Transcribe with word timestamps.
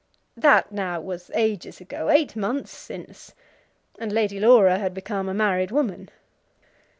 That 0.35 0.71
now 0.71 0.99
was 0.99 1.29
ages 1.35 1.79
ago, 1.79 2.09
eight 2.09 2.35
months 2.35 2.71
since; 2.75 3.35
and 3.99 4.11
Lady 4.11 4.39
Laura 4.39 4.79
had 4.79 4.95
become 4.95 5.29
a 5.29 5.33
married 5.35 5.69
woman. 5.69 6.09